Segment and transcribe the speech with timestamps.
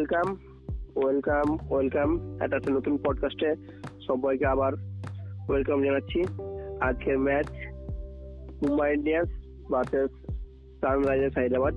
[0.00, 0.36] Welcome
[0.96, 3.54] welcome welcome এটা একটা নতুন পডকাস্টে
[4.06, 4.72] সবাইকে আবার
[5.48, 6.24] ওয়েলকাম জানাচ্ছি।
[6.80, 7.46] আজকের match
[8.62, 9.30] Mumbai Indians
[9.70, 10.10] versus
[10.80, 11.74] Sunrisers Hyderabad.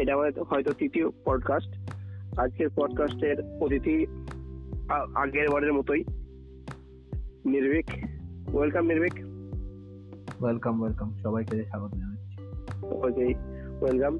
[0.00, 1.90] এটা আমাদের হয়তো তৃতীয় পডকাস্ট
[2.38, 4.06] আজকের পডকাস্টের অতিথি
[5.14, 6.04] আগের বারের মতোই
[7.44, 7.86] Nirbhik.
[8.54, 9.14] Welcome Nirbhik.
[10.42, 12.36] Welcome welcome সবাইকে স্বাগত জানাচ্ছি।
[12.86, 13.34] ওকে
[13.80, 14.18] ওয়েলকাম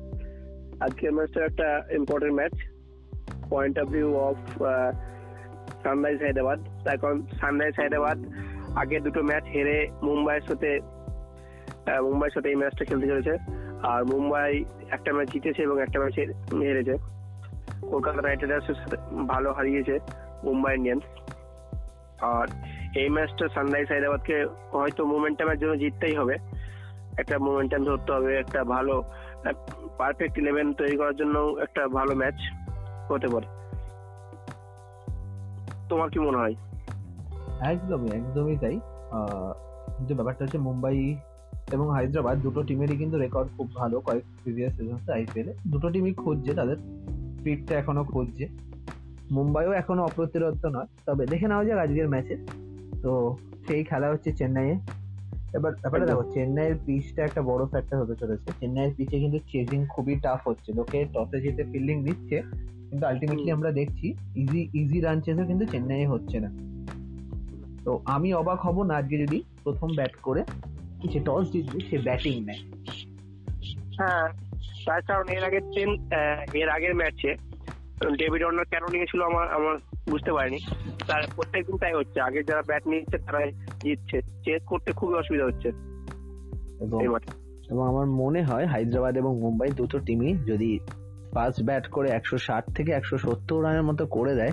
[0.80, 2.73] আজকের ম্যাচটা একটা important match
[3.52, 4.36] point of view of
[5.84, 6.58] Sunrise Hyderabad
[6.94, 8.18] এখন সানরাইজ হায়দ্রাবাদ
[8.82, 10.70] আগে দুটো ম্যাচ হেরে মুম্বাইয়ের সাথে
[12.06, 13.34] মুম্বাইয়ের সাথে এই ম্যাচটা খেলতে চলেছে।
[13.92, 14.50] আর মুম্বাই
[14.96, 16.14] একটা ম্যাচ জিতেছে এবং একটা ম্যাচ
[16.68, 16.94] হেরেছে।
[17.92, 18.96] কলকাতা নাইট রাইডার্সের সাথে
[19.32, 19.94] ভালো হারিয়েছে
[20.44, 21.04] মুম্বাই ইন্ডিয়ান্স
[22.34, 22.46] আর
[23.00, 24.36] এই ম্যাচটা সানরাইজ হায়দ্রাবাদকে
[24.74, 26.36] হয়তো মোমেন্টামের জন্য জিততেই হবে।
[27.20, 28.94] একটা মোমেন্টাম ধরতে হবে, একটা ভালো
[29.98, 32.38] পারফেক্ট ইলেভেন তৈরি করার জন্য একটা ভালো ম্যাচ
[33.08, 33.46] হতে পারে।
[35.88, 36.54] তোমার কি মনে হয়?
[37.60, 38.80] একদমই একদমই তাই।
[39.96, 41.16] কিন্তু ব্যাপারটা হচ্ছে মুম্বাই
[41.72, 46.54] এবং হায়দ্রাবাদ দুটো টিমেরই কিন্তু রেকর্ড খুব ভালো কয়েক প্রিভিয়াস সিজনসে আইপিএলে দুটো টিমই খুঁজছে
[46.54, 46.76] তাদের
[47.38, 48.48] স্পিডটা এখনও খুঁজছে।
[49.30, 52.36] মুম্বাইও এখনও অপ্রতিরোধ নয় তবে দেখে নেওয়া যাক আজকের ম্যাচে
[53.02, 54.74] তো সেই খেলা হচ্ছে চেন্নাইয়ে।
[55.54, 60.14] এবার ব্যাপারটা দেখো চেন্নাইয়ের পিচটা একটা বড় ফ্যাক্টর হতে চলেছে। চেন্নাইয়ের পিচে কিন্তু চেজিং খুবই
[60.20, 62.42] টাফ হচ্ছে। লোকে টসে জিতে ফিল্ডিং দিচ্ছে।
[62.94, 66.50] কিন্তু আলটিমেটলি আমরা দেখছি ইজি ইজি রান চেসও কিন্তু চেন্নাইয়ে হচ্ছে না।
[67.84, 70.44] তো আমি অবাক হব না আজকে যদি প্রথম ব্যাট করে
[71.12, 72.58] যে টস জিতবে সে ব্যাটিং নেয়।
[73.96, 74.28] হ্যাঁ
[74.86, 76.10] তার কারণ এর আগের দিন
[76.52, 77.34] এর আগের ম্যাচে
[78.18, 79.76] ডেভিড অর্নার কেন নিয়েছিল আমার আমার
[80.10, 80.58] বুঝতে পারিনি।
[81.06, 83.52] তার প্রত্যেকদিন তাই হচ্ছে। আগে যারা ব্যাট নিচ্ছে তারাই
[83.82, 85.68] জিতছে। চেস করতে খুবই অসুবিধা হচ্ছে।
[87.70, 90.78] এবং আমার মনে হয় হায়দ্রাবাদ এবং মুম্বাই দুটো টিমই যদি
[91.34, 94.52] ফার্স্ট ব্যাট করে একশো ষাট থেকে একশো সত্তর রানের মতো করে দেয়।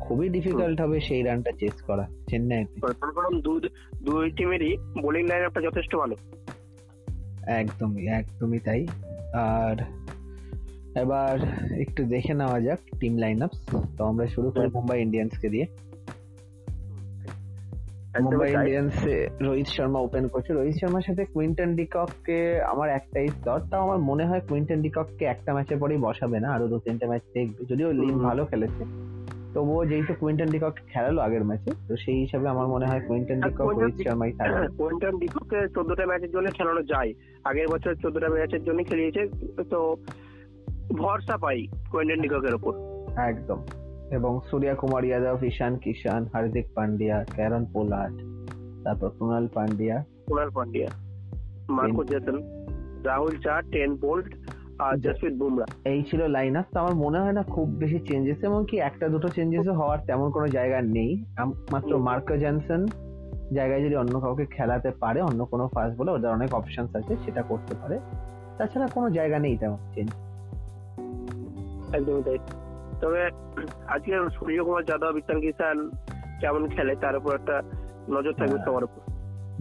[0.00, 2.64] খুবই ডিফিকাল্ট হবে সেই রানটা চেস করা চেন্নাই
[3.42, 3.58] দুই
[4.02, 6.16] দুই টিমেরই বোলিং লাইন আপটা যথেষ্ট ভালো।
[7.46, 8.86] একদমই একদমই তাই।
[9.32, 9.76] আর
[10.98, 11.38] এবার
[11.80, 13.50] একটু দেখে নেওয়া যাক টিম লাইন আপ
[13.98, 15.66] তো আমরা শুরু করি মুম্বাই ইন্ডিয়ান্সকে দিয়ে।
[18.22, 23.82] মুম্বাই। ইন্ডিয়ান্সে রোহিত শর্মা ওপেন করছে। রোহিত শর্মার সাথে কুইন্টন ডিককে আমার একটাই স্তর তাও
[23.82, 27.64] আমার মনে হয় কুইন্টন ডিককে একটা ম্যাচের পরেই বসাবে না আরও দু তিনটে ম্যাচ দেখবে।
[27.64, 28.84] যদিও লিম ভালো খেলেছে
[29.54, 33.66] তবুও যেহেতু কুইন্টন ডিকক খেলালো আগের ম্যাচে তো সেই হিসাবে আমার মনে হয় কুইন্টন ডিকক
[33.66, 37.12] রোহিত শর্মাই থাকবে কোয়েন্টন ডিককে চোদ্দটা ম্যাচের জন্য খেলানো যায়।
[37.44, 39.22] আগের বছর চোদ্দটা ম্যাচের জন্য খেলিয়েছে
[39.70, 39.96] তো
[40.98, 42.72] ভরসা পাই কোয়েন্টন ডিককের উপর।
[43.28, 43.58] একদম।
[44.18, 48.16] এবং সূর্যা কুমার যাদব ঈশান কিষান হার্দিক পান্ডিয়া ক্যারন পোলার্ড
[48.84, 49.96] তারপর Krunal Pandya.
[50.28, 50.88] Krunal Pandya
[51.76, 52.36] Marco Jansen
[53.08, 54.28] Rahul Chahar Trent Boult
[54.84, 58.40] আর জসপ্রীত বুমরা। এই ছিল লাইন আপ তো আমার মনে হয় না খুব বেশি চেঞ্জেস
[58.48, 61.10] এবং কি একটা দুটো চেঞ্জেস হওয়ার তেমন কোনো জায়গা নেই।
[61.72, 62.80] মাত্র মার্কো জনসন
[63.56, 67.42] জায়গায় যদি অন্য কাউকে খেলাতে পারে অন্য কোনো ফাস্ট বলে ওদের অনেক অপশনস আছে সেটা
[67.50, 67.96] করতে পারে।
[68.58, 70.10] তাছাড়া কোনো জায়গা নেই তেমন চেঞ্জ
[71.96, 72.38] একদমই তাই।
[73.04, 73.22] তবে
[73.94, 75.78] আজকে সূর্য কুমার যাদব ঈশান কিষান
[76.40, 77.56] কেমন খেলে তার উপর একটা
[78.08, 79.00] নজর থাকবে হ্যাঁ। সবার উপর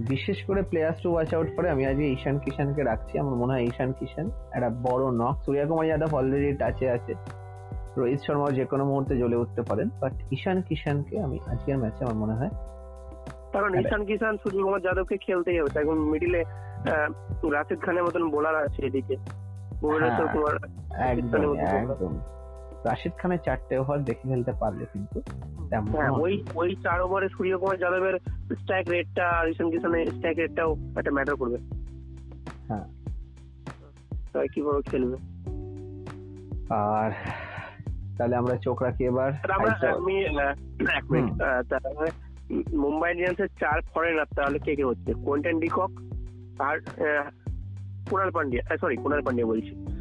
[0.09, 3.65] বিশেষ করে প্লেয়ার্স টু ওয়াচ আউট করে আমি আজকে ঈশান কিষানকে রাখছি আমার মনে হয়
[3.71, 7.13] ঈশান কিষান একটা বড় নক সূর্য কুমার যাদব অলরেডি টাচে আছে
[7.97, 12.17] রোহিত শর্মাও যে কোনো মুহূর্তে জ্বলে উঠতে পারেন বাট ঈশান কিষানকে আমি আজকের ম্যাচে আমার
[12.23, 12.51] মনে হয়
[13.53, 16.41] কারণ। ঈশান কিষান সূর্য কুমার যাদবকে খেলতেই হবে এখন মিডিলে
[17.51, 19.15] রাশিদ খানের মতন বোলার আছে এদিকে
[19.79, 20.55] ভুবনেশ্বর হ্যাঁ। কুমার
[21.07, 21.41] একদম।
[21.73, 22.13] একদম
[22.85, 25.21] রাশিদ খানের চারটে ওভার দেখে ফেলতে পারলে কিন্তু
[25.91, 28.15] হ্যাঁ ওই ওই চার ওভারে সূর্য কুমার যাদবের
[28.55, 31.57] স্ট্রাইক রেটটা ঈশান কিষানের স্ট্রাইক রেটটাও একটা ম্যাটার করবে।
[32.67, 32.85] হ্যাঁ।
[34.33, 35.17] তাই কীভাবে খেলবে।
[36.69, 37.11] আর
[38.17, 39.31] তাহলে আমরা চোখ রাখি এবার।
[39.95, 40.25] আমি
[40.97, 41.33] এক মিনিট
[41.69, 42.11] তাহলে
[42.77, 45.13] মুম্বাই ইন্ডিয়ান্সের চার ফরেনার তাহলে কে কে হচ্ছে?
[45.13, 45.91] কোয়েন্টন ডিকক
[46.59, 46.77] আর
[48.09, 49.92] কুণাল পান্ডিয়া সরি কুণাল পান্ডিয়া বলছি।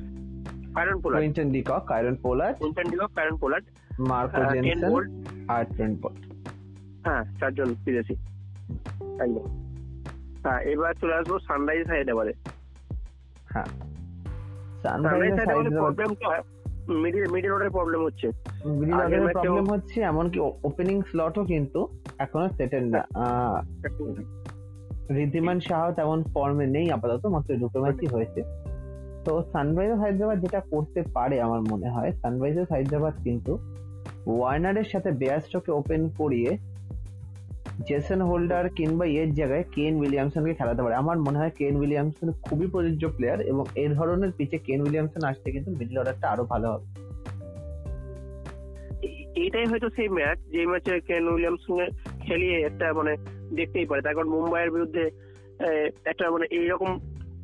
[0.76, 3.10] কারণ Pollard Quinton de Kock Kieron Pollard Quinton de Kock
[3.40, 3.64] Pollard
[4.08, 4.92] Marco Jansen
[5.48, 6.20] আর ট্রেন্ট বোল্ট
[7.04, 8.14] হ্যাঁ চারজন বিদেশি
[9.18, 9.44] একদম
[10.44, 12.32] হ্যাঁ এবার চলে আসব সানরাইজ হায়দ্রাবাদে
[13.52, 13.68] হ্যাঁ।
[14.82, 16.30] সানরাইজ হায়দ্রাবাদ প্রবলেমটা
[17.02, 18.28] মিডিল মিডিল অর্ডারের প্রবলেম হচ্ছে।
[18.80, 21.80] মিডিল আগের প্রবলেম হচ্ছে এমনকি ওপেনিং স্লটও কিন্তু
[22.18, 23.56] এখনও সেটেল না। আহ,
[25.16, 28.40] ঋদ্ধিমান শাহ তেমন ফর্মে নেই আপাতত মাত্র দুটো ম্যাচই হয়েছে।
[29.24, 33.52] তো সানরাইজার্স হায়দ্রাবাদ যেটা করতে পারে আমার মনে হয় সানরাইজার্স হায়দ্রাবাদ কিন্তু
[34.26, 36.50] ওয়ার্নারের সাথে বেয়াস্টকে ওপেন করিয়ে
[37.88, 42.66] জেসন হোল্ডার কিংবা এর জায়গায় কেন উইলিয়ামসনকে খেলাতে পারে। আমার মনে হয় কেন উইলিয়ামসন খুবই
[42.66, 46.86] প্রযোজ্য প্লেয়ার এবং এই ধরনের পিচে কেন উইলিয়ামসন আসতে কিন্তু মিডল অর্ডারটা আরও ভালো হবে।
[49.42, 51.86] এইটাই হয়তো সেই ম্যাচ যে ম্যাচে কেন উইলিয়ামস সঙ্গে
[52.20, 53.12] খেলিয়ে একটা মানে
[53.56, 55.04] দেখতেই পারে। তার কারণ মুম্বাইয়ের বিরুদ্ধে
[56.04, 56.90] একটা মানে এইরকম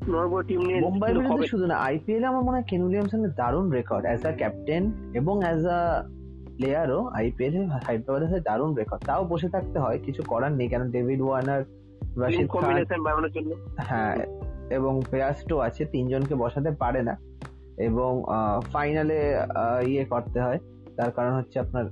[0.09, 4.05] নর্মাল টিম নিয়ে মুম্বাই বিরুদ্ধে শুধু না আইপিএল আমার মনে হয় কেন উইলিয়ামসনের দারুণ রেকর্ড
[4.05, 6.05] অ্যাজ আ ক্যাপ্টেন এবং অ্যাজ আ
[6.57, 11.21] প্লেয়ারও আইপিএল হায়দ্রাবাদের হয়ে দারুণ রেকর্ড তাও বসে থাকতে হয় কিছু করার নেই কারণ ডেভিড
[11.21, 11.63] ওয়ার্নার
[12.21, 12.85] রাশিদ খান
[13.79, 14.17] হ্যাঁ
[14.71, 17.17] এবং পেয়াস্টো আছে তিনজনকে বসাতে পারে না।
[17.79, 18.23] এবং
[18.73, 19.37] ফাইনালে
[19.87, 20.59] ইয়ে করতে হয়
[20.97, 21.85] তার কারণ হচ্ছে আপনার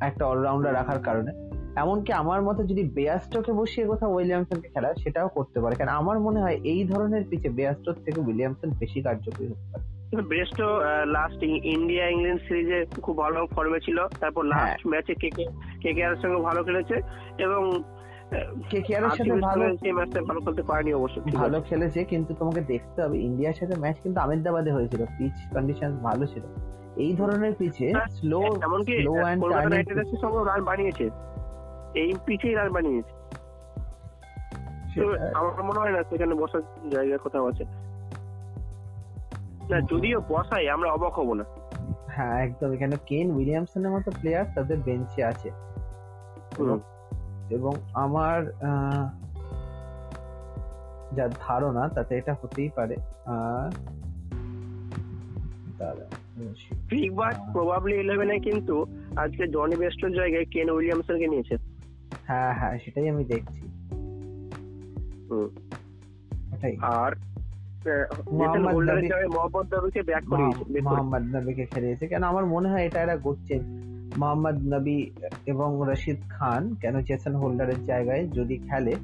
[0.00, 1.47] একটা অলরাউন্ডার রাখার কারণে।
[1.78, 6.40] এমনকি আমার মতে যদি বেয়াস্টোকে বসিয়ে কোথাও উইলিয়ামসনকে খেলা সেটাও করতে পারে। কারণ আমার মনে
[6.40, 9.84] হয় এই ধরনের পিচে বেয়াস্টোর থেকে উইলিয়ামসন বেশি কার্যকরী হতে পারে।
[10.22, 10.70] ব্রেস্টও
[11.06, 15.44] লাস্ট ইন্ডিয়া ইংল্যান্ড সিরিজে খুব ভালো ফর্মে ছিল। তারপর হ্যাঁ। লাস্ট ম্যাচে কেকে
[15.82, 16.96] কেকে আর সঙ্গে ভালো খেলেছে।
[17.38, 17.62] এবং
[18.70, 22.60] কে কে এর সাথে ভালো সেই ম্যাচটা ভালো খেলতে পারেনি অবশ্য ভালো খেলেছে কিন্তু তোমাকে
[22.60, 26.44] দেখতে হবে ইন্ডিয়ার সাথে ম্যাচ কিন্তু আহমেদাবাদে হয়েছিল। পিচ কন্ডিশন ভালো ছিল।
[26.96, 29.44] এই ধরনের পিচে হ্যাঁ, স্লো এমনকি স্লো অ্যান্ড
[30.46, 31.06] রান বানিয়েছে।
[31.94, 33.18] এই পিছেই রান বানিয়েছে।
[35.00, 37.64] তো আমার মনে হয় না সেখানে বসার জায়গা কোথাও আছে।
[39.70, 41.44] না যদিও বসাই আমরা অবাক হব না।
[42.06, 45.50] হ্যাঁ একদম। এখানে কেন উইলিয়ামসনের মতো প্লেয়ার তাদের বেঞ্চে আছে।
[47.50, 49.08] এবং আমার আহ,
[51.14, 52.96] যা ধারণা তাতে এটা হতেই পারে।
[56.90, 58.86] বিগ বাস প্রবাবলি ইলেভেনে কিন্তু
[59.16, 61.67] আজকে জনি বেস্টের জায়গায় কেন উইলিয়ামসনকে নিয়েছে।
[62.28, 63.60] হ্যাঁ হ্যাঁ সেটাই আমি দেখছি।
[66.80, 67.12] আর
[70.82, 73.60] মোহাম্মদ নবীকে খেলিয়েছে কেন আমার মনে হয় এটা এরা করছে
[74.18, 75.10] মোহাম্মদ নবী
[75.46, 78.94] এবং রশিদ খান কেন জেসন হোল্ডারের জায়গায় যদি খেলে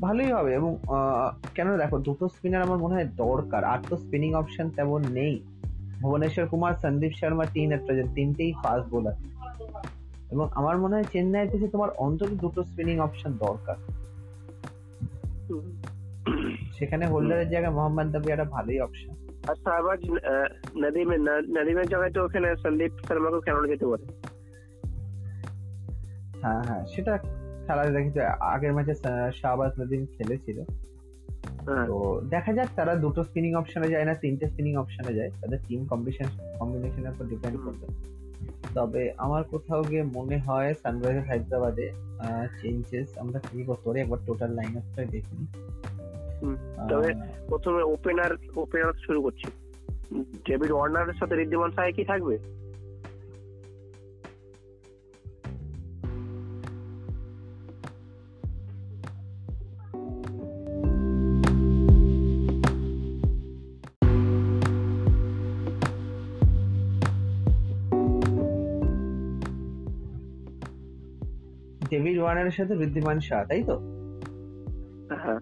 [0.00, 4.34] ভালোই হবে। এবং আহ, কেন দেখো দুটো স্পিনার আমার মনে হয় দরকার। আর তো স্পিনিং
[4.34, 5.40] অপশন তেমন নেই।
[6.02, 9.12] ভুবনেশ্বর কুমার সন্দীপ শর্মা টি নেট্রোজেন তিনটেই ফাস্ট বোলার
[10.32, 13.76] এবং আমার মনে হয় চেন্নাইয়ের কাছে তোমার অন্তত দুটো স্পিনিং অপশন দরকার।
[16.76, 19.12] সেখানে হোল্ডারের জায়গায় মোহাম্মদ নবী একটা ভালোই অপশন
[19.48, 20.00] আর শাহবাজ
[20.84, 21.20] নদীমের
[21.56, 24.04] নদীমের জায়গায় তো ওখানে সন্দীপ শর্মাকেও খেলানো যেতে পারে।
[26.42, 27.12] হ্যাঁ হ্যাঁ সেটা
[27.66, 28.20] খেলা দেখেছি।
[28.52, 28.94] আগের ম্যাচে
[29.40, 30.58] শাহবাজ নদীন খেলেছিল।
[31.86, 35.86] তো দেখা যাক তারা দুটো স্পিনিং অপশনে যায় না তিনটে স্পিনিং অপশনে যায়। তাদের টিম
[35.86, 38.10] কম্বিনেশন কম্বিনেশনের উপর ডিপেন্ড করবে।
[38.74, 41.92] তবে আমার কোথাও গিয়ে মনে হয় সানরাইজার্স হায়দ্রাবাদে
[42.62, 44.00] চেঞ্জেস আমরা কি করতে পারি?
[44.00, 45.46] একবার টোটাল লাইন আপটাই দেখি
[46.90, 47.16] তবে-
[47.48, 49.50] প্রথমে ওপেনার ওপেনার শুরু করছি।
[50.48, 52.38] ডেভিড ওয়ার্নারের সাথে ঋদ্ধিমান সাহায় কি থাকবে?
[72.30, 73.76] ওয়ার্নারের সাথে ঋদ্ধিমান শাহ তাই তো?
[75.24, 75.40] হ্যাঁ।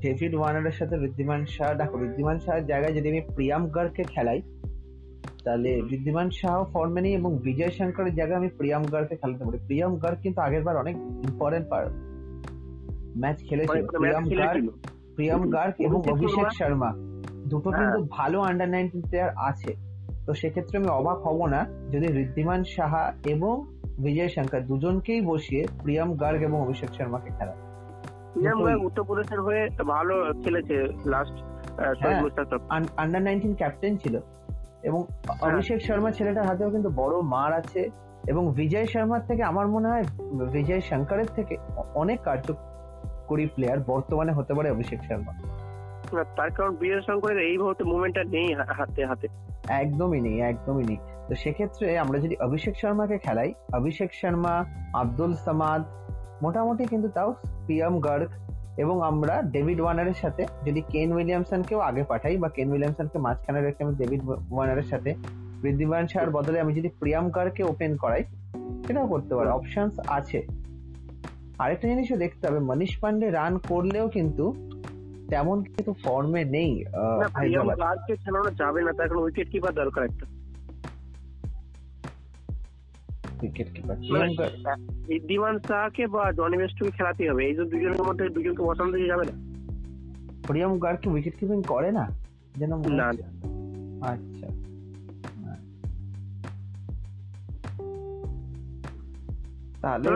[0.00, 4.42] ডেভিড ওয়ার্নারের সাথে ঋদ্ধিমান শাহ দেখো ঋদ্ধিমান শাহের জায়গায় যদি আমি প্রিয়াম গার্গকে খেলাই
[5.44, 9.96] তাহলে ঋদ্ধিমান শাহ ফর্মে নেই এবং বিজয় শঙ্করের জায়গায় আমি প্রিয়াম গার্গকে খেলাতে পারি। প্রিয়াম
[9.96, 11.66] গার্গ কিন্তু আগের বার অনেক ইম্পর্টেন্ট
[13.16, 14.68] ম্যাচ খেলেছিল। প্রিয়াম গার্গ
[15.16, 16.90] প্রিয়াম গার্গ এবং অভিষেক। শর্মা?
[17.46, 19.72] দুটো হ্যাঁ। কিন্তু ভালো আন্ডার নাইনটিন প্লেয়ার আছে।
[20.26, 23.54] তো সেক্ষেত্রে আমি অবাক হব না যদি ঋদ্ধিমান সাহা এবং
[23.98, 27.52] বিজয় শঙ্কর দুজনকেই বসিয়ে প্রিয়াম গার্গ এবং অভিষেক শর্মাকে খেলা।
[28.32, 31.42] প্রিয়াম গার্গ উত্তরপ্রদেশের হয়ে ভালো খেলেছে লাস্ট
[32.00, 32.22] হ্যাঁ।
[32.96, 34.20] আন্ডার নাইনটিন ক্যাপ্টেন ছিল।
[34.82, 35.04] এবং
[35.42, 37.90] অভিষেক শর্মা ছেলেটার হাতেও কিন্তু বড় মার আছে।
[38.28, 40.02] এবং বিজয় শর্মার থেকে আমার মনে হয়
[40.52, 41.56] বিজয় শঙ্করের থেকে
[41.94, 45.32] অনেক কার্যকরী প্লেয়ার বর্তমানে হতে পারে অভিষেক শর্মা।
[46.36, 49.28] তার কারণ বিজয় শঙ্করের এই মুহূর্তে মুভমেন্টটা নেই হাতে হাতে।
[49.68, 50.96] একদমই নেই একদমই নেই।
[51.32, 55.82] তো সেক্ষেত্রে আমরা যদি অভিষেক শর্মাকে খেলাই অভিষেক শর্মা আব্দুল সামাদ
[56.42, 57.34] মোটামুটি কিন্তু তাও
[57.66, 58.30] প্রিয়াম গার্গ
[58.76, 63.84] এবং আমরা ডেভিড ওয়ার্নারের সাথে যদি কেন উইলিয়ামসনকেও আগে পাঠাই বা কেন উইলিয়ামসনকে মাঝখানে রেখে
[63.84, 64.20] আমি ডেভিড
[64.50, 65.14] ওয়ার্নারের সাথে
[65.64, 68.22] ঋদ্ধিমান শাহর বদলে আমি যদি প্রিয়াম গার্গকে ওপেন করাই
[68.86, 70.46] সেটাও করতে পারে। অপশনস আছে।
[71.58, 74.44] আরেকটা জিনিসও দেখতে হবে মনীষ পান্ডে রান করলেও কিন্তু
[75.30, 76.84] তেমন কিন্তু ফর্মে নেই
[77.34, 80.31] হায়দ্রাবাদ খেলানো যাবে না তার কারণ উইকেট কিপার দরকার একটা।
[83.42, 84.26] উইকেট কিপার মানে
[85.16, 89.34] ঋদ্ধিমান শাহকে বা জনি বেস্টকে খেলাতে হবে। এই যে দুজনের মধ্যে দুজনকে বসানো যাবে না।
[90.46, 92.04] প্রিয়ম গার্গ কি উইকেট কিপিং করে না?
[92.56, 93.06] যেন না,
[94.10, 94.48] আচ্ছা।
[99.82, 100.10] তাহলে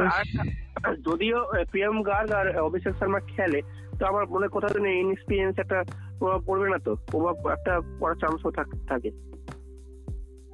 [1.07, 1.39] যদিও
[1.71, 3.61] প্রিয়াম গার্গ আর অভিষেক শর্মা খেলে
[3.99, 5.79] তো আমার মনে কোথাও যেন ইনএক্সপিরিয়েন্স একটা
[6.19, 6.93] প্রভাব পড়বে না তো?
[7.11, 8.51] প্রভাব একটা পড়ার চান্সও
[8.91, 9.11] থাকে।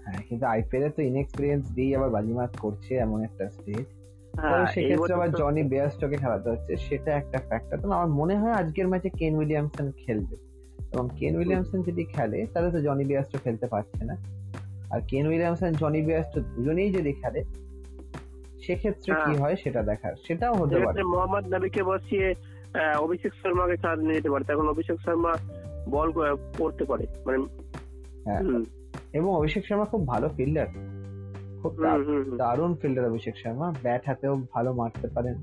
[0.05, 3.87] হ্যাঁ কিন্তু আইপিএল এ তো ইনএক্সপিরিয়েন্স দিয়ে আবার বাজিমাত করছে এমন একটা স্টেজ
[4.35, 8.89] হ্যাঁ, সেক্ষেত্রে আবার জনি বেয়ারস্টকে খেলাতে হচ্ছে সেটা একটা ফ্যাক্টর তো আমার মনে হয় আজকের
[8.89, 10.37] ম্যাচে কেন উইলিয়ামসন খেলবে।
[10.93, 14.15] এবং কেন উইলিয়ামসন যদি খেলে তাহলে তো জনি বেয়ারস্টো খেলতে পারছে না।
[14.91, 17.41] আর কেন উইলিয়ামসন জনি বেয়ারস্টো দুজনেই যদি খেলে
[18.63, 22.35] সেক্ষেত্রে কি হ্যাঁ। হয় সেটা দেখার। সেটাও হতে পারে। মোহাম্মদ নবীকে বসিয়ে
[22.99, 25.33] অভিষেক শর্মাকে খেলা নিয়ে যেতে পারে তখন অভিষেক শর্মা
[25.91, 26.09] বল
[26.59, 27.39] করতে পারে। মানে
[28.25, 28.43] হ্যাঁ।
[29.13, 30.67] এবং অভিষেক শর্মা খুব ভালো ফিল্ডার
[31.63, 31.77] খুব
[32.37, 35.35] দারুণ- ফিল্ডার অভিষেক শর্মা। ব্যাট হাতেও ভালো মারতে পারেন।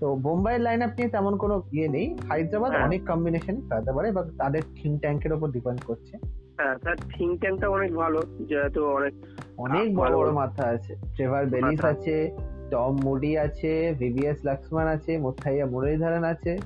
[0.00, 4.12] তো বোম্বাইয়ের লাইন আপ নিয়ে তেমন কোনো ইয়ে নেই। হায়দ্রাবাদ হ্যাঁ। অনেক কম্বিনেশন খেলাতে পারে
[4.12, 6.18] বা তাদের থিম ট্যাঙ্কের উপর ডিপেন্ড করছে।
[6.56, 9.14] হ্যাঁ তার থিঙ্ক ট্যাঙ্কটা অনেক ভালো যেহেতু অনেক
[9.56, 12.36] অনেক বড় বড়। মাথা আছে। ট্রেভার বেলিস আছে।
[12.70, 16.58] টম মুডি আছে ভিভিএস লক্ষ্মণ আছে মুথাইয়া মুরলীধরন আছে।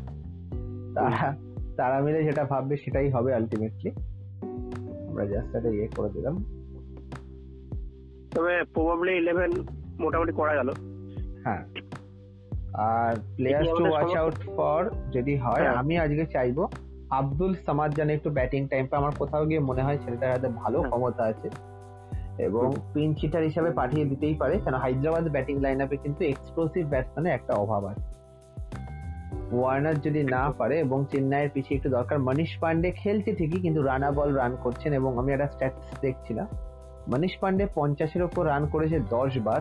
[0.95, 1.37] তারা
[1.77, 3.91] তারা মিলে যেটা ভাববে সেটাই হবে আলটিমেটলি
[5.11, 6.45] আমরা জাস্ট একটা ইয়ে করে দিলাম।
[8.35, 9.51] তবে প্রবাবলি ইলেভেন
[10.01, 10.71] মোটামুটি করা গেল।
[11.45, 11.65] হ্যাঁ।
[12.75, 16.67] আর players to watch out for যদি হয় হ্যাঁ। আমি আজকে চাইব
[17.11, 20.79] আব্দুল সামাদ জানে একটু ব্যাটিং টাইম পা আমার কোথাও গিয়ে মনে হয় ছেলেটার হাতে ভালো
[20.79, 21.51] হ্যাঁ। ক্ষমতা আছে।
[22.39, 27.33] এবং পিন চিটার হিসাবে পাঠিয়ে দিতেই পারে কেন হায়দ্রাবাদ ব্যাটিং লাইন আপে কিন্তু এক্সপ্লোসিভ ব্যাটসম্যানের
[27.33, 28.10] একটা অভাব আছে।
[29.53, 34.11] ওয়ার্নার যদি না পারে এবং চেন্নাইয়ের পিছিয়ে একটু দরকার মনীষ পান্ডে খেলছে ঠিকই কিন্তু রানা
[34.11, 36.47] বল রান করছেন এবং আমি একটা স্ট্যাটস দেখছিলাম।
[37.09, 39.61] মনীষ পান্ডে পঞ্চাশের ওপর রান করেছে দশ বার।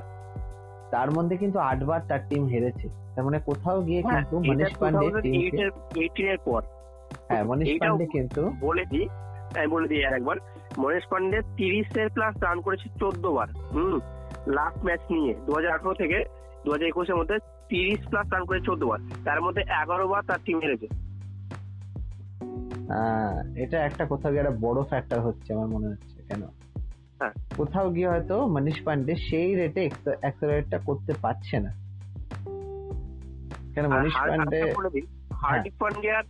[0.92, 4.74] তার মধ্যে কিন্তু আট বার তার টিম হেরেছে। তার মানে কোথাও গিয়ে হ্যাঁ, কিন্তু মনীষ
[4.80, 6.62] পান্ডে 2008 টিমকে এর 18 এর পর।
[7.28, 9.08] হ্যাঁ মনীষ পান্ডে কিন্তু বলে দিই
[9.56, 10.38] আমি বলে দিই আর একবার।
[10.78, 14.00] মহেশ পান্ডে তিরিশের প্লাস রান করেছে চোদ্দ বার। হুম
[14.48, 16.18] লাস্ট ম্যাচ নিয়ে দু হাজার আঠারো থেকে
[16.66, 17.38] দু হাজার একুশের মধ্যে
[17.70, 20.88] তিরিশ প্লাস রান করে চোদ্দ বার। তার মধ্যে এগারো বার তার টিম হেরেছে।
[23.64, 26.44] এটা একটা কোথাও গিয়ে একটা বড় ফ্যাক্টর হচ্ছে আমার মনে হচ্ছে কেন?
[27.20, 29.90] হ্যাঁ। কোথাও গিয়ে হয়তো মনীষ পান্ডে সেই রেটে
[30.22, 31.72] অ্যাক্সেলারেটটা করতে পারছে না।
[33.74, 33.88] কেন?
[33.88, 34.90] মনীষ পান্ডে একটা
[35.34, 36.24] হার্দিক পান্ডিয়ার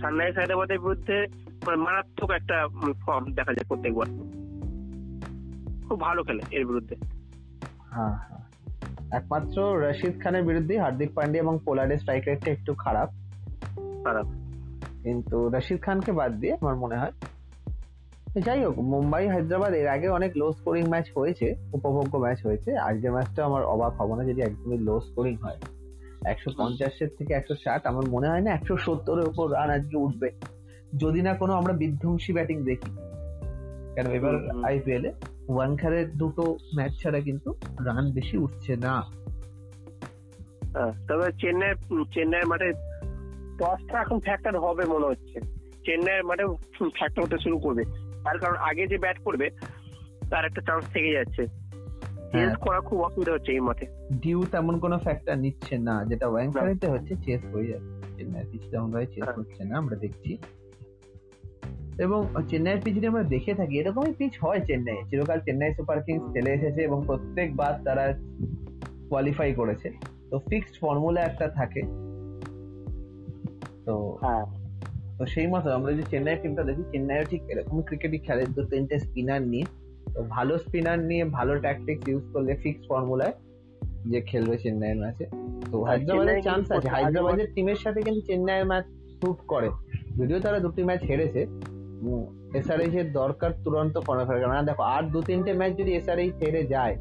[0.00, 1.26] সানরাইজ হায়দ্রাবাদের বিরুদ্ধে
[1.66, 2.68] মানে মারাত্মক একটা
[3.06, 4.06] ফর্ম দেখা যায় প্রত্যেকবার।
[5.88, 6.96] খুব ভালো খেলে এর বিরুদ্ধে।
[7.90, 8.39] হ্যাঁ হ্যাঁ।
[9.12, 13.08] একমাত্র রশিদ খানের বিরুদ্ধে হার্দিক পান্ডে এবং পোলারের স্ট্রাইক রেটটা একটু খারাপ।
[14.04, 14.26] খারাপ।
[15.02, 17.12] কিন্তু রশিদ খানকে বাদ দিয়ে আমার মনে হয়
[18.40, 23.12] যাই হোক মুম্বাই হায়দ্রাবাদ এর আগে অনেক লো স্কোরিং ম্যাচ হয়েছে উপভোগ্য ম্যাচ হয়েছে। আজকের
[23.12, 25.56] ম্যাচটা আমার অবাক হব না যদি একদমই লো স্কোরিং হয়।
[26.24, 30.30] একশো পঞ্চাশের থেকে একশো ষাট আমার মনে হয় না একশো সত্তরের উপর রান আজকে উঠবে।
[30.96, 32.90] যদি না কোনো আমরা বিধ্বংসী ব্যাটিং দেখি।
[33.94, 35.10] কেন এবার। আইপিএল
[35.50, 37.52] এ ওয়ানখারের দুটো ম্যাচ ছাড়া কিন্তু
[37.84, 39.02] রান বেশি উঠছে না।
[40.72, 41.74] হ্যাঁ, তবে চেন্নাই
[42.14, 42.72] চেন্নাইয়ের মাঠে
[43.58, 45.40] টসটা এখন ফ্যাক্টর হবে মনে হচ্ছে।
[45.86, 46.46] চেন্নাইয়ের মাঠে
[46.78, 47.84] ফ্যাক্টর হতে শুরু করবে।
[48.24, 49.50] তার কারণ আগে যে ব্যাট করবে
[50.30, 51.46] তার একটা চান্স থেকে যাচ্ছে।
[52.32, 53.86] চেঞ্জ হ্যাঁ। করা খুব অসুবিধা হচ্ছে এই মাঠে।
[54.22, 58.90] ডিউ তেমন কোনো ফ্যাক্টর নিচ্ছে না। যেটা। ওয়াংখারেতে হচ্ছে চেস হয়ে যাচ্ছে। চেন্নাই পিচ তেমন
[58.90, 60.38] ভাবে চেস। হচ্ছে না আমরা দেখছি।
[61.98, 66.32] এবং চেন্নাইয়ের পিচ যদি আমরা দেখে থাকি এরকমই পিচ হয় চেন্নাই চিরকাল চেন্নাই সুপার কিংস
[66.32, 68.18] খেলে এসেছে এবং প্রত্যেকবার তারা
[69.08, 69.90] কোয়ালিফাই করেছে।
[70.30, 71.82] তো ফিক্সড ফর্মুলা একটা থাকে।
[73.84, 74.44] তো হ্যাঁ।
[75.18, 78.98] তো সেই মতো আমরা যদি চেন্নাই টিমটা দেখি চেন্নাইও ঠিক এরকম ক্রিকেটই খেলে দু তিনটে
[78.98, 79.64] স্পিনার নিয়ে।
[80.14, 83.32] তো ভালো স্পিনার নিয়ে ভালো ট্যাকটিক্স ইউজ করলে ফিক্সড ফর্মুলায়
[84.06, 85.26] যে খেলবে চেন্নাইয়ের ম্যাচে
[85.72, 88.84] তো হায়দ্রাবাদের চান্স আছে। হায়দ্রাবাদের টিমের সাথে কিন্তু চেন্নাইয়ের ম্যাচ
[89.20, 89.70] শুট করে।
[90.16, 91.46] যদিও তারা দুটি ম্যাচ হেরেছে
[92.54, 96.62] এসআরএইচ এর দরকার তুরন্ত ফর্মে ফেরার কারণ। দেখো আর দু তিনটে ম্যাচ যদি এসআরএইচ হেরে
[96.62, 96.96] যায়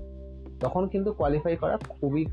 [0.60, 2.26] তখন কিন্তু কোয়ালিফাই করা খুবই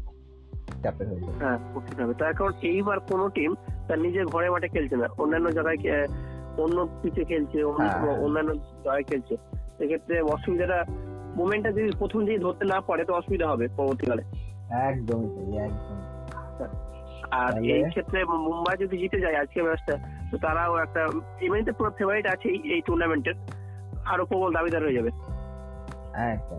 [0.83, 3.55] চাপের হয়ে যাবে। হ্যাঁ করতে হবে। তার কারণ এইবার কোনো টিম
[3.89, 6.07] তার নিজের ঘরে মাঠে খেলছে না। অন্যান্য জায়গায়
[6.59, 9.37] অন্য পিচে খেলছে অন্য- হ্যাঁ। অন্যান্য জায়গায় খেলছে।
[9.79, 10.85] সেক্ষেত্রে অসুবিধাটা
[11.37, 14.23] মোমেন্টটা যদি প্রথম দিকে ধরতে না পারে তো অসুবিধা হবে পরবর্তীকালে।
[14.71, 15.97] একদমই একদম
[17.31, 21.01] আর এই ক্ষেত্রে মুম্বাই যদি জিতে যায় আজকে ম্যাচটা তো তারাও একটা
[21.41, 23.35] এমনিতে পুরো ফেভারিট আছে এই- টুর্নামেন্টের
[24.07, 25.09] আরও প্রবল দাবিদার হয়ে যাবে।
[26.15, 26.59] একদম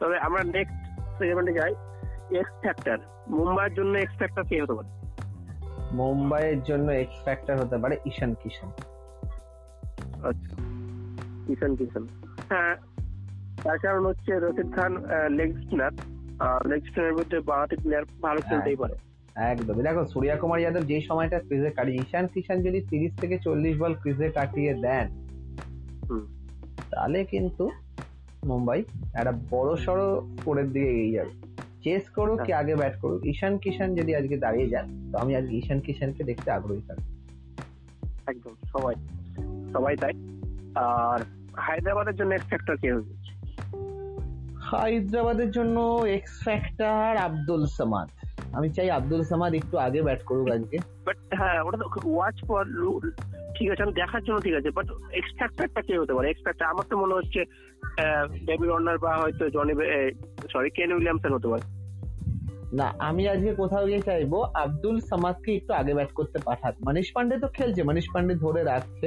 [0.00, 1.74] তবে আমরা নেক্সট সেগমেন্টে যাই
[2.38, 4.88] এক্স ফ্যাক্টর মুম্বাইয়ের জন্য এক্স ফ্যাক্টর কে হতে পারে?
[5.92, 8.70] মুম্বাইয়ের জন্য এক্স ফ্যাক্টর হতে পারে ঈশান কিষান।
[10.24, 10.54] আচ্ছা
[11.46, 12.08] কিষান কিষান।
[12.48, 12.76] হ্যাঁ
[13.64, 15.90] তার কারণ হচ্ছে Rashid Khan leg spinner
[16.66, 18.94] leg spinner মধ্যে বাংলাদেশ প্লেয়ার ভালো খেলতেই পারে।
[19.36, 23.78] একদমই। দেখো সূর্য কুমার যাদব যে সময়টা ক্রিজে কাটিয়ে ঈশান কিষান যদি তিরিশ থেকে চল্লিশ
[23.78, 25.26] বল ক্রিজে কাটিয়ে দেন।
[26.90, 27.70] তাহলে কিন্তু
[28.44, 31.30] মুম্বাই একটা বড় সড়ো স্কোরের দিকে এগিয়ে যাবে।
[31.84, 35.56] চেস করুক কি আগে ব্যাট করুক ঈশান কিষান যদি আজকে দাঁড়িয়ে যান তো আমি আজকে
[35.56, 37.02] ঈশান কিষানকে দেখতে আগ্রহী থাকব।
[38.26, 38.94] একদম সবাই
[39.72, 40.12] সবাই তাই।
[40.74, 41.20] আর
[41.56, 43.14] হায়দ্রাবাদের জন্য এক্স ফ্যাক্টর কে হবে
[44.60, 48.08] হায়দ্রাবাদের জন্য এক্স ফ্যাক্টর আব্দুল সামাদ।
[48.56, 52.64] আমি চাই আব্দুল সামাদ একটু আগে ব্যাট করুক আজকে। বাট হ্যাঁ ওটা তো ওয়াচ ফর
[53.56, 54.86] ঠিক আছে আমি দেখার জন্য ঠিক আছে বাট
[55.18, 56.26] এক্স ফ্যাক্টরটা কে হতে পারে?
[56.30, 57.40] এক্স আমার তো মনে হচ্ছে
[58.48, 59.74] ডেভিড অর্নার বা হয়তো জনি
[60.52, 61.64] সরি কেন উইলিয়ামসন হতে পারে।
[62.78, 64.32] না আমি আজকে কোথাও গিয়ে চাইব
[64.64, 69.06] আব্দুল সামাদকে একটু আগে ব্যাট করতে পাঠাক। মনীষ পান্ডে তো খেলছে মনীষ পান্ডে ধরে রাখছে।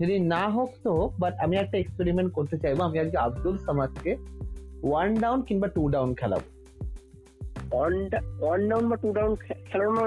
[0.00, 4.12] যদি না হোক তো হোক বাট আমি একটা এক্সপেরিমেন্ট করতে চাইব আমি আজকে আব্দুল সামাদকে
[4.88, 6.46] ওয়ান ডাউন কিংবা টু ডাউন খেলাবো।
[7.74, 9.32] ওয়ান ডাউন বা টু ডাউন
[9.70, 10.02] খেলানো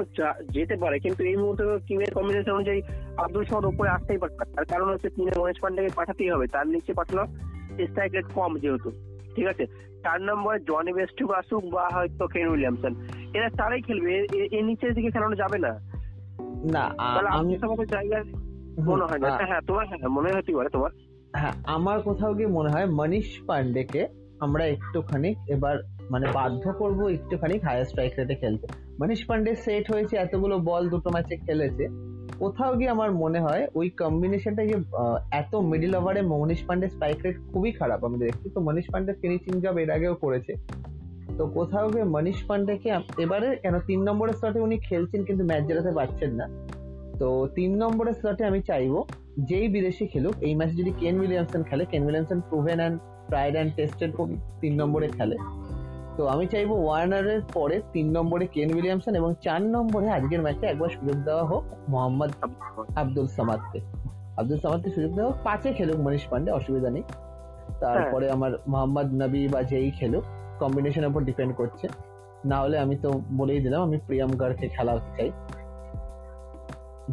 [0.50, 2.82] যেতে পারে কিন্তু এই মুহূর্তে টিমের কম্বিনেশন অনুযায়ী
[3.18, 6.94] আব্দুল সামাদ উপরে আসতেই পারবে তার কারণ হচ্ছে টিমে মহেশ পান্ডেকে পাঠাতেই হবে তার নিচে
[6.94, 7.24] পাঠানো
[7.88, 8.90] স্ট্রাইক রেট কম যেহেতু
[9.36, 9.66] ঠিক আছে?
[10.04, 12.94] চার নম্বরে জনি বেস্টুক আসুক বা হয়তো কেন উইলিয়ামসন
[13.34, 14.14] এরা তারাই খেলবে
[14.58, 15.72] এর নিচের দিকে খেলানো যাবে না।
[16.74, 16.84] না
[17.18, 18.26] আমি আব্দুল সামাদের জায়গায়
[18.86, 20.92] মনে হয় না। হ্যাঁ তোমার হ্যাঁ মনে হতে পারে তোমার?
[21.36, 24.08] হ্যাঁ আমার কোথাও গিয়ে মনে হয় মনীষ পান্ডেকে
[24.40, 25.76] আমরা একটুখানি এবার
[26.14, 28.66] মানে বাধ্য করব একটুখানি হায়ার স্ট্রাইক রেটে খেলতে।
[29.00, 31.86] মনীষ পান্ডে সেট হয়েছে, এতগুলো বল দুটো ম্যাচে খেলেছে।
[32.42, 34.76] কোথাও গিয়ে আমার মনে হয়, ওই কম্বিনেশনটা যে
[35.42, 39.54] এত মিডিল ওভারে মনীষ পান্ডে স্ট্রাইক রেট খুবই খারাপ। আমি দেখছি তো মনীষ পান্ডে ফিনিশিং
[39.64, 40.54] জব এর আগেও করেছে।
[41.38, 42.90] তো কোথাও গিয়ে মনীষ পান্ডেকে
[43.24, 46.46] এবারে কেন তিন নম্বরের স্লটে উনি খেলছেন কিন্তু ম্যাচ জেতাতে পারছেন না।
[47.20, 48.94] তো তিন নম্বরের স্লটে আমি চাইব,
[49.50, 52.98] যেই বিদেশি খেলুক, এই ম্যাচে যদি কেন উইলিয়ামসন খেলে, Kane Williamson proven and
[53.30, 54.12] tried and tested
[54.62, 55.38] তিন নম্বরে খেলে।
[56.18, 60.90] তো আমি চাইব ওয়ার্নারের পরে তিন নম্বরে কেন উইলিয়ামসন এবং চার নম্বরে আজকের ম্যাচে একবার
[60.96, 62.32] সুযোগ দেওয়া হোক মোহাম্মদ
[63.02, 63.80] আব্দুল সামাদকে।
[64.40, 67.04] আব্দুল সামাদকে সুযোগ দেওয়া হোক পাঁচে খেলুক মনীষ পান্ডে অসুবিধা নেই।
[67.82, 70.24] তারপরে আমার মোহাম্মদ নবী বা যেই খেলুক
[70.62, 71.86] কম্বিনেশনের উপর ডিপেন্ড করছে।
[72.52, 73.10] না হলে আমি তো
[73.40, 75.30] বলেই দিলাম আমি প্রিয়াম গার্গকে খেলাতে চাই।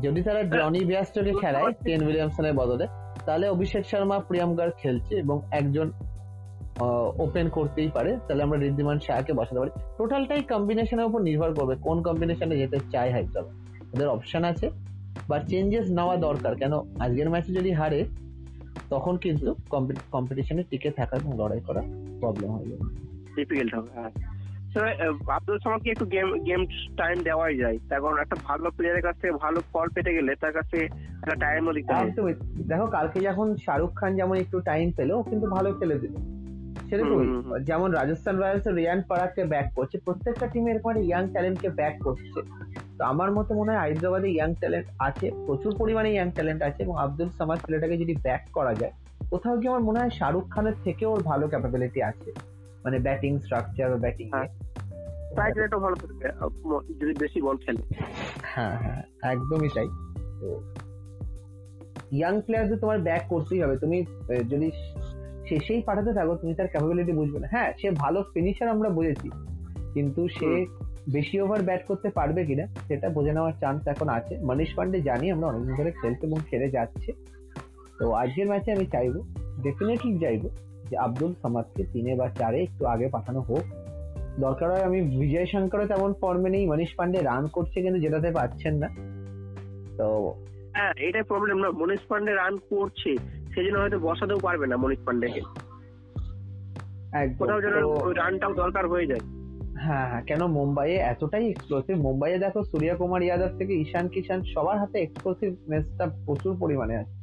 [0.04, 2.86] যদি তারা জনি বিয়াস্টকে খেলায় কেন উইলিয়ামসনের বদলে
[3.26, 5.86] তাহলে অভিষেক শর্মা প্রিয়াম গার্গ খেলছে এবং একজন
[7.24, 11.96] ওপেন করতেই পারে তাহলে আমরা ঋদ্ধিমান শাহকে বসাতে পারি। টোটালটাই কম্বিনেশনের উপর নির্ভর করবে কোন
[12.02, 13.54] কম্বিনেশনে যেতে চায় হায়দ্রাবাদ
[13.94, 14.66] ওদের অপশন আছে
[15.28, 16.74] বা চেঞ্জেস নেওয়া দরকার কেন?
[17.00, 18.00] আজকের ম্যাচে যদি হারে
[18.90, 19.48] তখন কিন্তু
[20.10, 21.82] কম্পিটিশনে টিকে থাকা এবং লড়াই করা
[22.20, 22.84] প্রবলেম হয়ে যাবে
[23.36, 24.12] ডিফিকাল্ট হবে হ্যাঁ।
[25.36, 26.60] আব্দুল সামাদকে একটু গেম গেম
[26.96, 27.76] টাইম দেওয়াই যায়?
[27.88, 30.78] তার কারণ একটা ভালো প্লেয়ারের কাছ থেকে ভালো ফল পেতে গেলে তার কাছে
[31.22, 32.32] একটা টাইমও দিতে হবে
[32.70, 36.14] দেখো কালকে যখন শাহরুখ খান যেমন একটু টাইম পেল কিন্তু ভালো খেলে দিল
[36.90, 41.28] সেরকমই। হুম, হুম। যেমন রাজস্থান রয়্যালস রিয়ান পারাককে ব্যাক করছে। প্রত্যেকটা টিম এরকম একটা ইয়াং
[41.28, 42.42] ট্যালেন্টকে ব্যাক করছে।
[42.98, 46.98] তো আমার মতে মনে হয় হায়দ্রাবাদে ইয়াং ট্যালেন্ট আছে প্রচুর পরিমাণে ইয়াং ট্যালেন্ট আছে এবং
[46.98, 48.92] আব্দুল সামাদ ছেলেটাকে যদি ব্যাক করা যায়
[49.30, 52.32] কোথাও কি আমার মনে হয় শাহরুখ খানের থেকেও ওর ভালো ক্যাপাবিলিটি আছে?
[52.84, 56.28] মানে ব্যাটিং স্ট্রাকচার বা ব্যাটিং। স্ট্রাইক রেটও ভালো থাকবে
[57.00, 57.82] যদি বেশি বল খেলে।
[58.42, 59.88] হ্যাঁ হ্যাঁ একদমই তাই।
[60.40, 60.62] তো
[62.12, 64.42] ইয়াং প্লেয়ারদের তোমার ব্যাক করতেই হবে। তুমি আহ,
[65.50, 69.30] যদি সেই পাঠাতে থাকো তুমি তার ক্যাপাবিলিটি বুঝবে না। হ্যাঁ সে ভালো ফিনিশার আমরা বুঝেছি
[69.94, 70.66] কিন্তু সে
[71.12, 75.30] বেশি ওভার ব্যাট করতে পারবে কিনা সেটা বোঝে নেওয়ার চান্স এখন আছে। মনীষ পান্ডে জানি
[75.30, 77.12] আমরা অনেকদিন ধরে খেলতে এবং খেলে যাচ্ছে।
[77.98, 79.22] তো আজকের ম্যাচে আমি চাইব
[79.62, 80.48] ডেফিনেটলি চাইব
[80.90, 83.64] যে আব্দুল সামাদকে তিনে বা চারে একটু আগে পাঠানো হোক।
[84.40, 88.74] দরকার হয় আমি বিজয় শঙ্করও তেমন ফর্মে নেই মনীষ পান্ডে রান করছে কিন্তু যেটাতে পারছেন
[88.74, 88.88] না।
[89.98, 90.34] তো
[90.72, 93.16] হ্যাঁ এটাই প্রবলেম না মনীষ পান্ডে রান করছে।
[93.54, 95.42] সেজন্য হয়তো বসাতেও পারবে না মনীষ পান্ডেকে।
[97.38, 97.74] কোথাও যেন
[98.20, 99.24] রানটাও দরকার হয়ে যায়।
[99.84, 104.78] হ্যাঁ হ্যাঁ কেন মুম্বাইয়ে এতটাই এক্সপ্লোসিভ মুম্বাইয়ে দেখো সূর্য কুমার যাদব থেকে ঈশান কিষান সবার
[104.78, 107.14] হাতে এক্সপ্লোসিভনেসটা প্রচুর পরিমাণে আছে।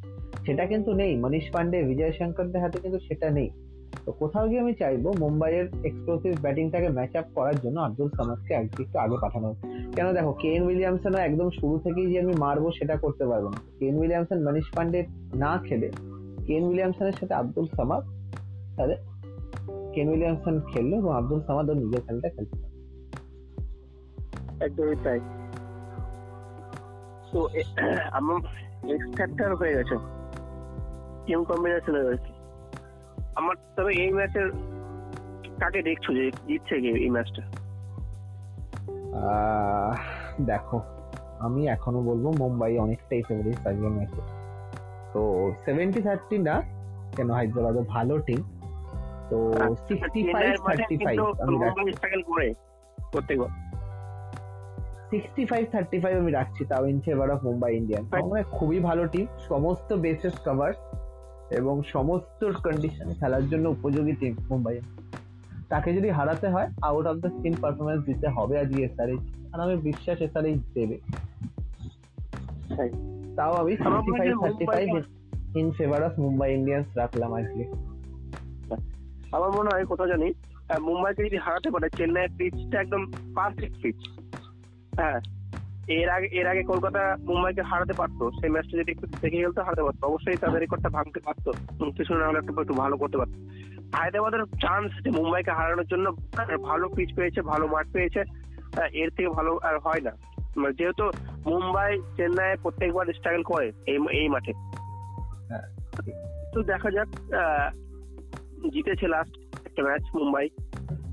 [0.45, 3.49] সেটা কিন্তু নেই মনীষ পান্ডে বিজয় শঙ্করদের হাতে কিন্তু সেটা নেই।
[4.05, 8.81] তো কোথাও গিয়ে আমি চাইব মুম্বাইয়ের এক্সপ্লোসিভ ব্যাটিংটাকে ম্যাচ আপ করার জন্য আব্দুল সামাদকে একটু
[8.99, 9.55] আগে পাঠানো।
[9.95, 13.95] কেন দেখো কেন উইলিয়ামসনও একদম শুরু থেকেই যে আমি মারবো সেটা করতে পারব না। কেন
[13.97, 14.99] উইলিয়ামসন মনীষ পান্ডে
[15.35, 15.89] না খেলে
[16.51, 18.03] কেন উইলিয়ামসনের সাথে আব্দুল সামাদ?
[18.77, 18.95] তাহলে
[19.93, 22.57] কেন উইলিয়ামসন খেললো এবং আব্দুল সামাদ ওর নিজের খেলাটা খেলতে।
[24.65, 25.19] একদমই তাই।
[27.31, 27.47] তো
[28.11, 28.39] আমার
[28.89, 29.95] এক্স ফ্যাক্টর হয়ে গেছে।
[31.25, 32.31] টিম কম্বিনেশন হয়ে গেছে?
[33.35, 34.51] আমার তবে এই ম্যাচের
[35.59, 37.41] কাকে দেখছ যে জিতছে কি এই ম্যাচটা
[39.15, 39.93] আহ,
[40.45, 40.79] দেখো
[41.39, 44.40] আমি এখনও বলব মুম্বাই অনেকটাই ফেভারিট আজকের ম্যাচে
[45.13, 45.21] তো
[45.65, 46.55] সেভেন্টি থার্টি না?
[47.15, 47.75] কেন হায়দ্রাবাদ?
[47.95, 48.41] ভালো টিম
[49.29, 49.37] তো
[49.87, 51.17] sixty five thirty five
[55.11, 59.03] sixty five thirty five আমি রাখছি তাও in favour of Mumbai Indian মানে খুবই ভালো
[59.13, 60.71] টিম সমস্ত বেসেস কভার
[61.59, 64.75] এবং সমস্ত কন্ডিশন খেলার জন্য উপযোগী টিম মুম্বাই
[65.71, 69.75] তাকে যদি হারাতে হয় out of the screen performance দিতে হবে আজকে এসআরএইচ আর আমি
[69.89, 70.97] বিশ্বাস এসআরএইচ দেবে.
[73.41, 74.89] তাও আমি আমার five thirty five
[75.61, 77.63] in favour of Mumbai Indians রাখলাম আজকে
[79.35, 80.27] আমার মনে হয় কোথাও জানি
[80.87, 83.01] মুম্বাইকে যদি হারাতে পারে চেন্নাইয়ের পিচটা একদম
[83.37, 83.99] পারফেক্ট পিচ
[84.99, 85.19] হ্যাঁ
[85.99, 89.83] এর আগে এর আগে কলকাতা মুম্বাইকে হারাতে পারতো সেই ম্যাচটা যদি একটু দেখে গেলতো হারাতে
[89.83, 91.49] পারতো। অবশ্যই তাদের রেকর্ডটা ভাঙতে পারতো।
[91.97, 93.37] কিছু না হলে একটু একটু ভালো করতে পারতো।
[93.97, 96.05] হায়দ্রাবাদের চান্স যে মুম্বাইকে হারানোর জন্য
[96.69, 98.21] ভালো পিচ পেয়েছে ভালো মাঠ পেয়েছে
[99.01, 100.13] এর থেকে ভালো আর হয় না।
[100.77, 101.05] যেহেতু
[101.45, 104.53] মুম্বাই চেন্নাই প্রত্যেকবার স্ট্রাগল করে এই এই মাঠে।
[105.47, 105.67] হ্যাঁ।
[106.53, 107.07] তো দেখা যাক
[108.73, 110.49] জিতেছে লাস্ট একটা ম্যাচ মুম্বাই।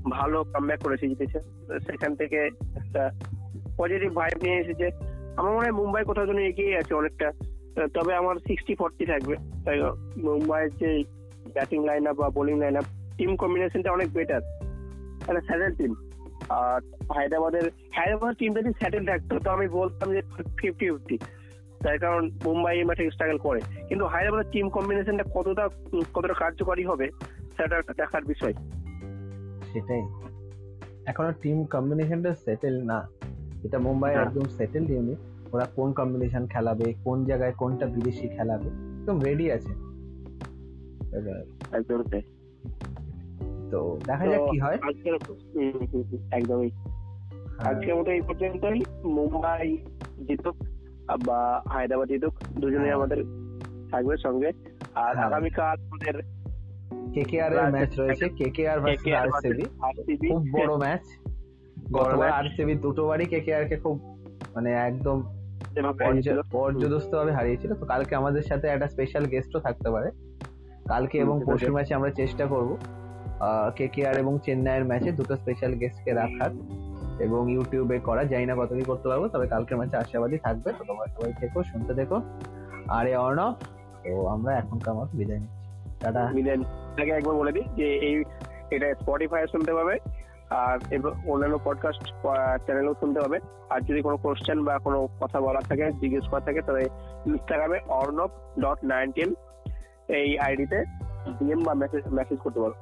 [0.09, 1.39] ভালো কামব্যাক করেছে জিতেছে।
[1.79, 3.11] সেখান থেকে একটা
[3.77, 4.89] পজিটিভ ভাইব নিয়ে এসেছে।
[5.37, 7.31] আমার মনে হয় মুম্বাই কোথাও যেন এগিয়ে আছে অনেকটা।
[7.93, 9.81] তবে আমার সিক্সটি ফর্টি থাকবে। তাই
[10.17, 11.03] মুম্বাইয়ের যে
[11.53, 12.85] ব্যাটিং লাইন আপ বা বোলিং লাইন আপ
[13.17, 14.41] টিম কম্বিনেশনটা অনেক বেটার
[15.27, 16.08] একটা স্যাটেল টিম
[16.49, 16.81] আর
[17.13, 21.17] হায়দ্রাবাদের হায়দ্রাবাদ টিম যদি স্যাটেল থাকতো তো আমি বলতাম যে ফিফটি ফিফটি
[21.83, 25.69] তার কারণ মুম্বাই এই মাঠে স্ট্রাগল করে। কিন্তু হায়দ্রাবাদের টিম কম্বিনেশনটা কতটা
[26.13, 27.09] কতটা কার্যকরী হবে
[27.57, 28.53] সেটা দেখার বিষয়।
[29.73, 30.01] সেটাই।
[31.05, 33.07] এখনও টিম কম্বিনেশনটা সেটেল না।
[33.63, 35.17] এটা মুম্বাই একদম সেটেল ইউনিট
[35.53, 39.69] ওরা কোন কম্বিনেশন খেলাবে কোন জায়গায় কোনটা বিদেশি খেলাবে একদম রেডি আছে।
[41.17, 42.21] একদম।
[43.71, 45.13] তো দেখা যাক কি হয়। আজকের
[46.31, 49.77] একদমই। হ্যাঁ, আজকের মতো এই পর্যন্তই। মুম্বাই
[50.27, 50.55] জিতুক
[51.25, 53.23] বা হায়দ্রাবাদ জিতুক দুজনেই হ্যাঁ। আমাদের
[53.91, 54.51] থাকবে সঙ্গে।
[54.95, 56.13] আর হ্যাঁ। আগামীকাল আমাদের
[57.13, 61.01] কেকেআর এর ম্যাচ রয়েছে। কেকেআর ভার্সেস আরসিবি খুব বড় ম্যাচ
[61.91, 64.01] গতবার আরসিবি দুটোবারই কেকেআর কে খুব
[64.55, 65.23] মানে একদম।
[66.51, 70.09] পর্যদস্ত ভাবে হারিয়েছিল। তো কালকে আমাদের সাথে একটা স্পেশাল গেস্টও থাকতে পারে।
[70.87, 72.77] কালকে এবং পরশু ম্যাচে আমরা চেষ্টা করব।
[73.77, 76.51] কেকেআর এবং চেন্নাইয়ের ম্যাচে দুটো স্পেশাল গেস্টকে রাখার
[77.25, 80.83] এবং ইউটিউবে করা। জানি না কত কি করতে পারব, তবে কালকের ম্যাচে আশাবাদী থাকবে। তো
[80.89, 82.17] তোমরা সবাই থেকো, শুনতে দেখো
[82.97, 83.53] আর এ অর্ণব,
[84.03, 85.59] তো আমরা এখনকার মতো বিদায় নিচ্ছি।
[86.01, 86.59] টাটা। মিলেন
[86.95, 88.15] তাকে একবার বলে দিই যে এই
[88.75, 89.95] এটা স্পটিফাই শুনতে পাবে,
[90.63, 90.77] আর
[91.31, 92.01] অন্যান্য পডকাস্ট
[92.65, 93.37] চ্যানেলও শুনতে পাবে।
[93.73, 96.83] আর যদি কোনো কোশ্চেন বা কোনো কথা বলার থাকে, জিজ্ঞেস করা থাকে তবে
[97.29, 98.31] ইনস্টাগ্রামে অর্ণব
[98.63, 99.29] ডট নাইনটিন
[100.19, 100.79] এই আইডিতে
[101.37, 102.75] ডিএম বা মেসেজ মেসেজ করতে পারো।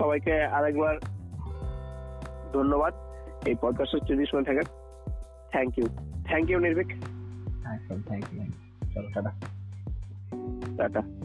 [0.00, 0.98] সবাইকে আরেকবার
[2.52, 2.94] ধন্যবাদ।
[3.46, 4.62] এই পডকাস্ট যদি শুনে থাকেন
[5.50, 5.86] thank you
[6.26, 6.86] thank you Nirbhik.
[8.06, 8.44] Thank you
[8.94, 9.32] চলো টাটা।
[10.76, 11.19] টাটা।